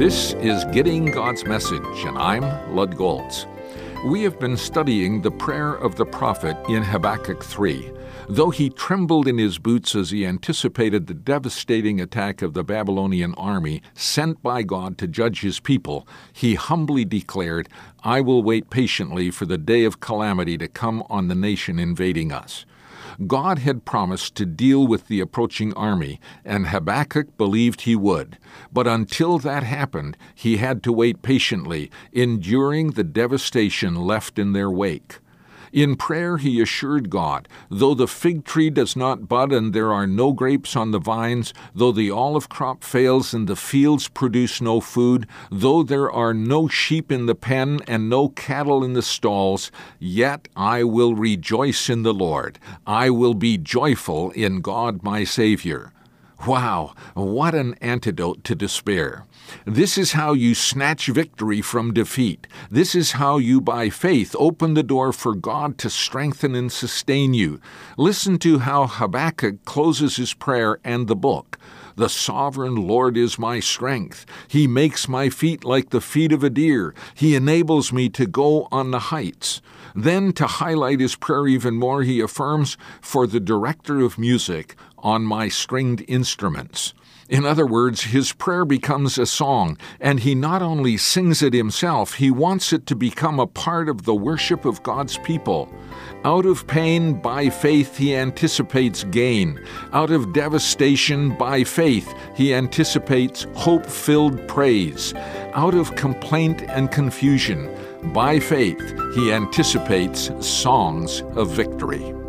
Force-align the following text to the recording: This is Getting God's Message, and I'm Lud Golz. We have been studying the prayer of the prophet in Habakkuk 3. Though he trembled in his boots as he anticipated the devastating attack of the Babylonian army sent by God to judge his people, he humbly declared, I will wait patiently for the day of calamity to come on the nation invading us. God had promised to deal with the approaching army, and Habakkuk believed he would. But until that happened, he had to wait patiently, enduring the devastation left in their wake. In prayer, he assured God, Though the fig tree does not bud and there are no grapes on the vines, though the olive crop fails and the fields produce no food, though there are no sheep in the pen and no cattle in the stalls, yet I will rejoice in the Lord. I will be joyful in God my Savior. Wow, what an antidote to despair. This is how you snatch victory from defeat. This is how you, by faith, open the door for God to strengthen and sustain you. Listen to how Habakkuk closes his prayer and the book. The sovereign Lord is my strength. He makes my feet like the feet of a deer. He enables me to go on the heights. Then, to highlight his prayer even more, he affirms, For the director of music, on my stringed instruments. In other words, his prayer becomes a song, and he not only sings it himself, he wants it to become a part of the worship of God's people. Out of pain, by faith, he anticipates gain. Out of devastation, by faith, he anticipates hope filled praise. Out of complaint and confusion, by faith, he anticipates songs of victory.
This 0.00 0.32
is 0.40 0.64
Getting 0.72 1.10
God's 1.12 1.44
Message, 1.44 2.04
and 2.06 2.16
I'm 2.16 2.74
Lud 2.74 2.96
Golz. 2.96 3.44
We 4.04 4.22
have 4.22 4.40
been 4.40 4.56
studying 4.56 5.20
the 5.20 5.30
prayer 5.30 5.74
of 5.74 5.96
the 5.96 6.06
prophet 6.06 6.56
in 6.70 6.82
Habakkuk 6.82 7.44
3. 7.44 7.92
Though 8.30 8.48
he 8.48 8.70
trembled 8.70 9.28
in 9.28 9.36
his 9.36 9.58
boots 9.58 9.94
as 9.94 10.10
he 10.10 10.24
anticipated 10.24 11.06
the 11.06 11.12
devastating 11.12 12.00
attack 12.00 12.40
of 12.40 12.54
the 12.54 12.64
Babylonian 12.64 13.34
army 13.34 13.82
sent 13.92 14.42
by 14.42 14.62
God 14.62 14.96
to 14.98 15.06
judge 15.06 15.42
his 15.42 15.60
people, 15.60 16.08
he 16.32 16.54
humbly 16.54 17.04
declared, 17.04 17.68
I 18.02 18.22
will 18.22 18.42
wait 18.42 18.70
patiently 18.70 19.30
for 19.30 19.44
the 19.44 19.58
day 19.58 19.84
of 19.84 20.00
calamity 20.00 20.56
to 20.56 20.66
come 20.66 21.04
on 21.10 21.28
the 21.28 21.34
nation 21.34 21.78
invading 21.78 22.32
us. 22.32 22.64
God 23.26 23.58
had 23.58 23.84
promised 23.84 24.34
to 24.36 24.46
deal 24.46 24.86
with 24.86 25.08
the 25.08 25.20
approaching 25.20 25.74
army, 25.74 26.20
and 26.44 26.68
Habakkuk 26.68 27.36
believed 27.36 27.82
he 27.82 27.94
would. 27.94 28.38
But 28.72 28.86
until 28.86 29.38
that 29.38 29.62
happened, 29.62 30.16
he 30.34 30.56
had 30.56 30.82
to 30.84 30.92
wait 30.92 31.20
patiently, 31.20 31.90
enduring 32.12 32.92
the 32.92 33.04
devastation 33.04 33.89
left 33.98 34.38
in 34.38 34.52
their 34.52 34.70
wake. 34.70 35.18
In 35.72 35.94
prayer, 35.94 36.38
he 36.38 36.60
assured 36.60 37.10
God, 37.10 37.46
Though 37.70 37.94
the 37.94 38.08
fig 38.08 38.44
tree 38.44 38.70
does 38.70 38.96
not 38.96 39.28
bud 39.28 39.52
and 39.52 39.72
there 39.72 39.92
are 39.92 40.06
no 40.06 40.32
grapes 40.32 40.74
on 40.74 40.90
the 40.90 40.98
vines, 40.98 41.54
though 41.74 41.92
the 41.92 42.10
olive 42.10 42.48
crop 42.48 42.82
fails 42.82 43.32
and 43.32 43.46
the 43.46 43.54
fields 43.54 44.08
produce 44.08 44.60
no 44.60 44.80
food, 44.80 45.28
though 45.48 45.84
there 45.84 46.10
are 46.10 46.34
no 46.34 46.66
sheep 46.66 47.12
in 47.12 47.26
the 47.26 47.36
pen 47.36 47.78
and 47.86 48.10
no 48.10 48.30
cattle 48.30 48.82
in 48.82 48.94
the 48.94 49.02
stalls, 49.02 49.70
yet 50.00 50.48
I 50.56 50.82
will 50.82 51.14
rejoice 51.14 51.88
in 51.88 52.02
the 52.02 52.14
Lord. 52.14 52.58
I 52.84 53.10
will 53.10 53.34
be 53.34 53.56
joyful 53.56 54.32
in 54.32 54.62
God 54.62 55.04
my 55.04 55.22
Savior. 55.22 55.92
Wow, 56.46 56.94
what 57.12 57.54
an 57.54 57.74
antidote 57.82 58.44
to 58.44 58.54
despair. 58.54 59.26
This 59.66 59.98
is 59.98 60.12
how 60.12 60.32
you 60.32 60.54
snatch 60.54 61.08
victory 61.08 61.60
from 61.60 61.92
defeat. 61.92 62.46
This 62.70 62.94
is 62.94 63.12
how 63.12 63.36
you, 63.36 63.60
by 63.60 63.90
faith, 63.90 64.34
open 64.38 64.72
the 64.72 64.82
door 64.82 65.12
for 65.12 65.34
God 65.34 65.76
to 65.78 65.90
strengthen 65.90 66.54
and 66.54 66.72
sustain 66.72 67.34
you. 67.34 67.60
Listen 67.98 68.38
to 68.38 68.60
how 68.60 68.86
Habakkuk 68.86 69.66
closes 69.66 70.16
his 70.16 70.32
prayer 70.32 70.78
and 70.82 71.08
the 71.08 71.16
book. 71.16 71.58
The 71.96 72.08
sovereign 72.08 72.76
Lord 72.76 73.18
is 73.18 73.38
my 73.38 73.60
strength. 73.60 74.24
He 74.48 74.66
makes 74.66 75.08
my 75.08 75.28
feet 75.28 75.64
like 75.64 75.90
the 75.90 76.00
feet 76.00 76.32
of 76.32 76.42
a 76.42 76.48
deer. 76.48 76.94
He 77.14 77.36
enables 77.36 77.92
me 77.92 78.08
to 78.10 78.26
go 78.26 78.68
on 78.72 78.90
the 78.90 79.10
heights. 79.10 79.60
Then, 79.94 80.32
to 80.34 80.46
highlight 80.46 81.00
his 81.00 81.16
prayer 81.16 81.46
even 81.46 81.74
more, 81.74 82.02
he 82.02 82.20
affirms, 82.20 82.76
For 83.00 83.26
the 83.26 83.40
director 83.40 84.00
of 84.00 84.18
music, 84.18 84.76
on 85.02 85.22
my 85.22 85.48
stringed 85.48 86.04
instruments. 86.08 86.94
In 87.30 87.46
other 87.46 87.64
words, 87.64 88.02
his 88.02 88.32
prayer 88.32 88.64
becomes 88.64 89.16
a 89.16 89.24
song, 89.24 89.78
and 90.00 90.18
he 90.18 90.34
not 90.34 90.62
only 90.62 90.96
sings 90.96 91.44
it 91.44 91.54
himself, 91.54 92.14
he 92.14 92.28
wants 92.28 92.72
it 92.72 92.86
to 92.86 92.96
become 92.96 93.38
a 93.38 93.46
part 93.46 93.88
of 93.88 94.02
the 94.02 94.16
worship 94.16 94.64
of 94.64 94.82
God's 94.82 95.16
people. 95.18 95.72
Out 96.24 96.44
of 96.44 96.66
pain, 96.66 97.22
by 97.22 97.48
faith, 97.48 97.96
he 97.96 98.16
anticipates 98.16 99.04
gain. 99.04 99.64
Out 99.92 100.10
of 100.10 100.32
devastation, 100.32 101.36
by 101.36 101.62
faith, 101.62 102.12
he 102.34 102.52
anticipates 102.52 103.46
hope 103.54 103.86
filled 103.86 104.48
praise. 104.48 105.14
Out 105.54 105.74
of 105.74 105.94
complaint 105.94 106.62
and 106.62 106.90
confusion, 106.90 107.72
by 108.12 108.40
faith, 108.40 108.80
he 109.14 109.32
anticipates 109.32 110.32
songs 110.44 111.22
of 111.36 111.48
victory. 111.52 112.19